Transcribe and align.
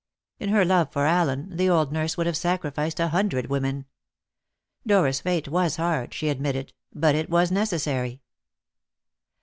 In 0.39 0.49
her 0.49 0.65
love 0.65 0.91
for 0.91 1.05
Allen, 1.05 1.55
the 1.55 1.69
old 1.69 1.91
nurse 1.91 2.17
would 2.17 2.25
have 2.25 2.35
sacrificed 2.35 2.99
a 2.99 3.09
hundred 3.09 3.51
women. 3.51 3.85
Dora's 4.83 5.21
fate 5.21 5.47
was 5.47 5.75
hard; 5.75 6.11
she 6.11 6.29
admitted 6.29 6.69
that, 6.91 6.99
but 6.99 7.13
it 7.13 7.29
was 7.29 7.51
necessary. 7.51 8.23